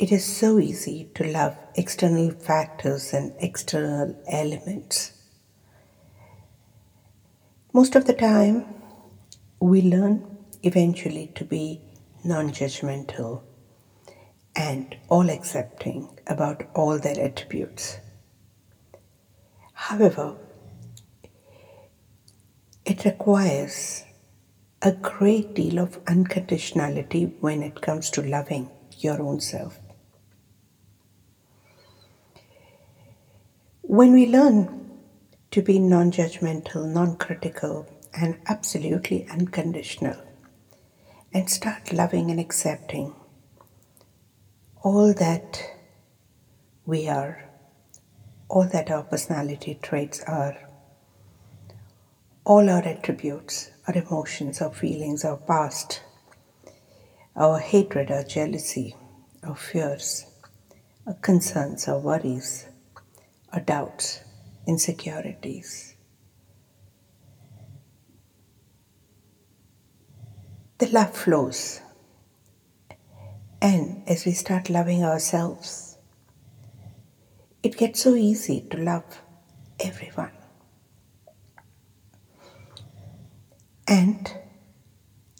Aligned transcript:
It 0.00 0.10
is 0.10 0.24
so 0.24 0.58
easy 0.58 1.10
to 1.14 1.24
love 1.24 1.58
external 1.74 2.30
factors 2.30 3.12
and 3.12 3.34
external 3.38 4.16
elements. 4.26 5.12
Most 7.74 7.94
of 7.94 8.06
the 8.06 8.14
time, 8.14 8.64
we 9.60 9.82
learn 9.82 10.38
eventually 10.62 11.30
to 11.34 11.44
be 11.44 11.82
non 12.24 12.48
judgmental 12.48 13.42
and 14.56 14.96
all 15.10 15.28
accepting 15.28 16.08
about 16.26 16.62
all 16.74 16.98
their 16.98 17.22
attributes. 17.22 17.98
However, 19.74 20.34
it 22.86 23.04
requires 23.04 24.04
a 24.80 24.92
great 24.92 25.52
deal 25.52 25.78
of 25.78 26.02
unconditionality 26.06 27.34
when 27.40 27.62
it 27.62 27.82
comes 27.82 28.08
to 28.12 28.22
loving 28.22 28.70
your 28.96 29.20
own 29.20 29.40
self. 29.40 29.78
When 33.90 34.12
we 34.12 34.24
learn 34.24 34.88
to 35.50 35.62
be 35.62 35.80
non 35.80 36.12
judgmental, 36.12 36.86
non 36.88 37.16
critical, 37.16 37.88
and 38.14 38.38
absolutely 38.46 39.26
unconditional, 39.28 40.14
and 41.34 41.50
start 41.50 41.92
loving 41.92 42.30
and 42.30 42.38
accepting 42.38 43.16
all 44.84 45.12
that 45.14 45.60
we 46.86 47.08
are, 47.08 47.50
all 48.48 48.68
that 48.68 48.92
our 48.92 49.02
personality 49.02 49.76
traits 49.82 50.22
are, 50.22 50.56
all 52.44 52.70
our 52.70 52.82
attributes, 52.86 53.72
our 53.88 53.96
emotions, 53.96 54.62
our 54.62 54.72
feelings, 54.72 55.24
our 55.24 55.36
past, 55.36 56.00
our 57.34 57.58
hatred, 57.58 58.12
our 58.12 58.22
jealousy, 58.22 58.94
our 59.42 59.56
fears, 59.56 60.26
our 61.08 61.14
concerns, 61.14 61.88
our 61.88 61.98
worries 61.98 62.69
or 63.52 63.60
doubts, 63.60 64.20
insecurities. 64.66 65.96
The 70.78 70.88
love 70.88 71.14
flows. 71.14 71.80
And 73.60 74.02
as 74.08 74.24
we 74.24 74.32
start 74.32 74.70
loving 74.70 75.04
ourselves, 75.04 75.98
it 77.62 77.76
gets 77.76 78.02
so 78.02 78.14
easy 78.14 78.66
to 78.70 78.78
love 78.78 79.20
everyone. 79.78 80.32
And 83.86 84.32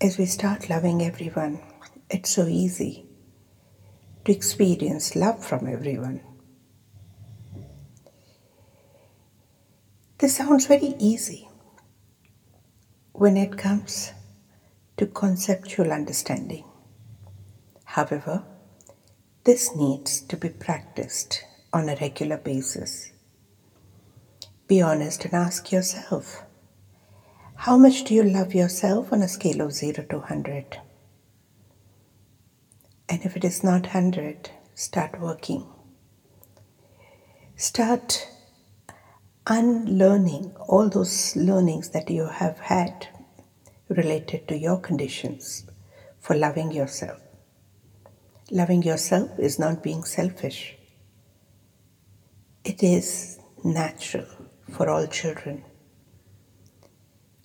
as 0.00 0.16
we 0.16 0.24
start 0.26 0.70
loving 0.70 1.02
everyone, 1.02 1.60
it's 2.08 2.30
so 2.30 2.46
easy 2.46 3.06
to 4.24 4.32
experience 4.32 5.16
love 5.16 5.44
from 5.44 5.66
everyone. 5.66 6.20
This 10.26 10.38
sounds 10.38 10.66
very 10.66 10.96
easy 10.98 11.48
when 13.12 13.36
it 13.36 13.56
comes 13.56 14.12
to 14.96 15.06
conceptual 15.06 15.92
understanding. 15.92 16.64
However, 17.84 18.42
this 19.44 19.76
needs 19.76 20.20
to 20.22 20.36
be 20.36 20.48
practiced 20.48 21.44
on 21.72 21.88
a 21.88 21.94
regular 22.00 22.38
basis. 22.38 23.12
Be 24.66 24.82
honest 24.82 25.24
and 25.26 25.34
ask 25.34 25.70
yourself 25.70 26.42
how 27.54 27.76
much 27.76 28.02
do 28.02 28.12
you 28.12 28.24
love 28.24 28.52
yourself 28.52 29.12
on 29.12 29.22
a 29.22 29.28
scale 29.28 29.60
of 29.60 29.74
0 29.74 30.06
to 30.10 30.18
100? 30.18 30.80
And 33.08 33.24
if 33.24 33.36
it 33.36 33.44
is 33.44 33.62
not 33.62 33.82
100, 33.82 34.50
start 34.74 35.20
working. 35.20 35.68
Start 37.54 38.26
unlearning 39.46 40.52
all 40.68 40.88
those 40.88 41.36
learnings 41.36 41.90
that 41.90 42.10
you 42.10 42.26
have 42.26 42.58
had 42.58 43.06
related 43.88 44.48
to 44.48 44.58
your 44.58 44.78
conditions 44.78 45.64
for 46.18 46.34
loving 46.34 46.72
yourself. 46.72 47.20
Loving 48.50 48.82
yourself 48.82 49.30
is 49.38 49.58
not 49.58 49.82
being 49.82 50.02
selfish, 50.04 50.76
it 52.64 52.82
is 52.82 53.38
natural 53.64 54.26
for 54.70 54.88
all 54.90 55.06
children. 55.06 55.64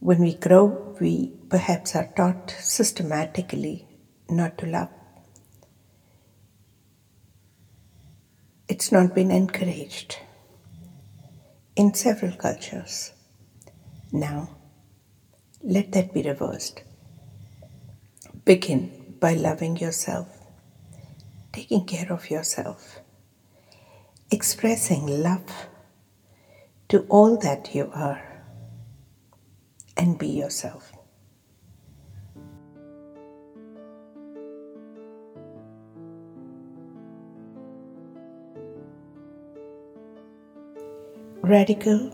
When 0.00 0.20
we 0.20 0.34
grow, 0.34 0.96
we 1.00 1.32
perhaps 1.48 1.94
are 1.94 2.12
taught 2.16 2.50
systematically 2.50 3.86
not 4.28 4.58
to 4.58 4.66
love. 4.66 4.90
It's 8.68 8.90
not 8.90 9.14
been 9.14 9.30
encouraged 9.30 10.18
in 11.76 11.94
several 11.94 12.32
cultures. 12.32 13.12
Now, 14.12 14.50
let 15.62 15.92
that 15.92 16.12
be 16.12 16.22
reversed. 16.22 16.82
Begin 18.44 19.16
by 19.18 19.34
loving 19.34 19.76
yourself, 19.76 20.28
taking 21.52 21.84
care 21.86 22.12
of 22.12 22.30
yourself, 22.30 23.00
expressing 24.30 25.06
love 25.06 25.68
to 26.88 27.00
all 27.08 27.38
that 27.38 27.74
you 27.74 27.90
are, 27.94 28.22
and 29.96 30.18
be 30.18 30.28
yourself. 30.28 30.92
Radical 41.46 42.10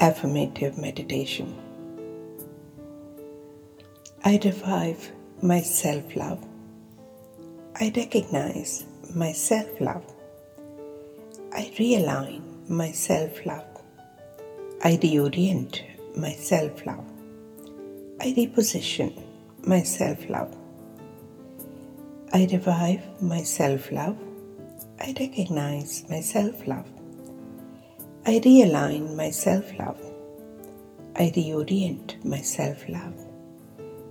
Affirmative 0.00 0.76
Meditation. 0.76 1.54
I 4.24 4.40
revive 4.44 5.12
my 5.40 5.60
self 5.60 6.16
love. 6.16 6.44
I 7.76 7.92
recognize 7.94 8.84
my 9.14 9.30
self 9.30 9.80
love. 9.80 10.02
I 11.52 11.70
realign 11.78 12.42
my 12.68 12.90
self 12.90 13.46
love. 13.46 13.68
I 14.82 14.96
reorient 14.96 15.84
my 16.16 16.32
self 16.32 16.84
love. 16.84 17.06
I 18.20 18.34
reposition 18.36 19.12
my 19.64 19.84
self 19.84 20.28
love. 20.28 20.56
I 22.32 22.48
revive 22.50 23.22
my 23.22 23.44
self 23.44 23.92
love. 23.92 24.18
I 24.98 25.14
recognize 25.20 26.04
my 26.10 26.20
self 26.20 26.66
love. 26.66 26.95
I 28.28 28.40
realign 28.40 29.14
my 29.14 29.30
self 29.30 29.66
love. 29.78 30.00
I 31.14 31.30
reorient 31.30 32.24
my 32.24 32.40
self 32.40 32.88
love. 32.88 33.14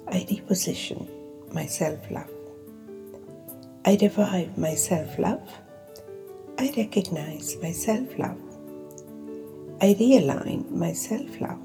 I 0.08 0.22
reposition 0.30 1.06
my 1.54 1.66
self 1.66 2.10
love. 2.10 2.32
I 3.84 3.98
revive 4.02 4.58
my 4.58 4.74
self 4.74 5.20
love. 5.20 5.60
I 6.58 6.72
recognize 6.78 7.58
my 7.62 7.74
self 7.74 8.18
love. 8.18 8.40
I 9.82 9.94
realign 10.00 10.72
my 10.72 10.94
self 10.94 11.42
love. 11.42 11.60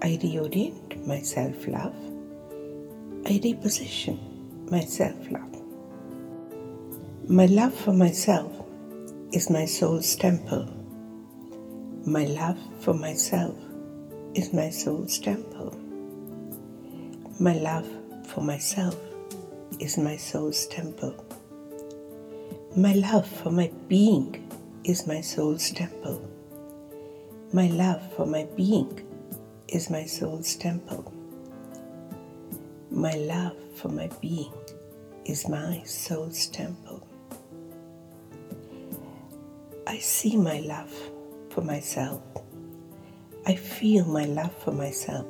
I 0.00 0.16
reorient 0.22 1.04
my 1.08 1.22
self 1.22 1.66
love. 1.66 1.96
I 3.26 3.40
reposition 3.42 4.16
my 4.70 4.82
self 4.82 5.28
love. 5.32 5.56
My 7.28 7.46
love 7.46 7.74
for 7.74 7.92
myself 7.92 8.52
is 9.32 9.50
my 9.50 9.64
soul's 9.64 10.14
temple 10.14 10.77
my 12.04 12.24
love 12.24 12.58
for 12.80 12.94
myself 12.94 13.56
is 14.34 14.52
my 14.52 14.70
soul's 14.70 15.18
temple. 15.18 15.76
My 17.40 17.54
love 17.54 17.88
for 18.26 18.40
myself 18.40 18.96
is 19.78 19.98
my 19.98 20.16
soul's 20.16 20.66
temple. 20.66 21.14
My 22.76 22.92
love 22.94 23.26
for 23.26 23.50
my 23.50 23.70
being 23.88 24.48
is 24.84 25.06
my 25.06 25.20
soul's 25.20 25.70
temple. 25.70 26.28
My 27.52 27.66
love 27.66 28.02
for 28.14 28.26
my 28.26 28.44
being 28.56 29.00
is 29.68 29.90
my 29.90 30.04
soul's 30.04 30.54
temple. 30.54 31.12
My 32.90 33.12
love 33.12 33.56
for 33.74 33.88
my 33.88 34.08
being 34.20 34.52
is 35.24 35.48
my 35.48 35.82
soul's 35.84 36.46
temple. 36.46 37.06
I 39.86 39.98
see 39.98 40.36
my 40.36 40.60
love 40.60 40.92
for 41.58 41.64
myself. 41.64 42.22
I 43.44 43.56
feel 43.56 44.04
my 44.04 44.26
love 44.26 44.54
for 44.62 44.70
myself. 44.70 45.26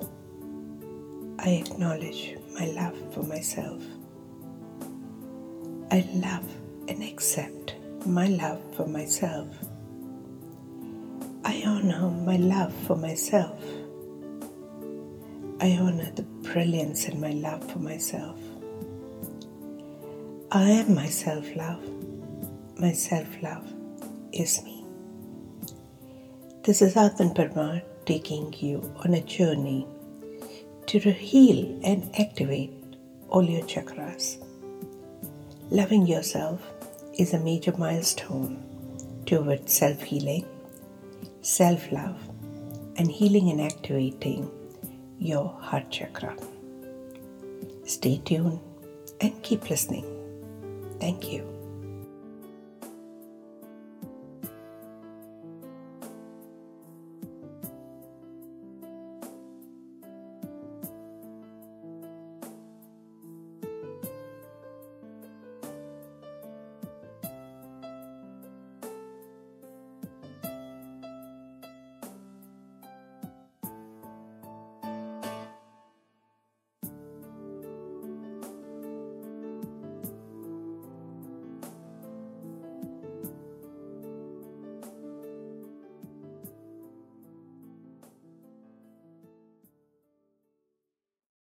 I 1.39 1.63
acknowledge 1.65 2.37
my 2.53 2.67
love 2.67 2.99
for 3.15 3.23
myself. 3.23 3.83
I 5.91 6.07
love 6.13 6.47
and 6.87 7.03
accept 7.03 7.77
my 8.05 8.27
love 8.27 8.61
for 8.77 8.87
myself. 8.87 9.49
I 11.47 11.63
honor 11.65 12.11
my 12.11 12.37
love 12.37 12.75
for 12.87 12.97
myself. 12.97 13.65
I 15.63 15.79
honor 15.81 16.11
the 16.15 16.27
brilliance 16.53 17.09
in 17.09 17.19
my 17.23 17.31
love 17.31 17.65
for 17.73 17.79
myself. 17.79 18.39
I 20.53 20.69
am 20.73 20.95
my 20.95 21.07
self 21.07 21.57
love 21.57 21.83
my 22.79 22.93
self 22.93 23.43
love 23.43 23.73
is 24.33 24.63
me. 24.63 24.78
This 26.69 26.83
is 26.83 26.99
Atman 26.99 27.31
Parmar 27.31 27.81
taking 28.05 28.53
you 28.59 28.93
on 29.03 29.15
a 29.15 29.23
journey 29.23 29.87
to 30.85 30.99
heal 30.99 31.81
and 31.83 32.15
activate 32.21 32.75
all 33.31 33.43
your 33.43 33.63
chakras. 33.63 34.37
Loving 35.71 36.07
yourself 36.07 36.61
is 37.19 37.33
a 37.33 37.39
major 37.39 37.75
milestone 37.79 38.63
towards 39.25 39.73
self 39.73 40.03
healing, 40.03 40.45
self 41.41 41.91
love, 41.91 42.21
and 42.97 43.11
healing 43.11 43.49
and 43.49 43.63
activating 43.63 44.51
your 45.19 45.49
heart 45.49 45.91
chakra. 45.91 46.37
Stay 47.87 48.19
tuned 48.27 48.61
and 49.23 49.43
keep 49.43 49.71
listening. 49.71 50.05
Thank 51.01 51.33
you. 51.33 51.58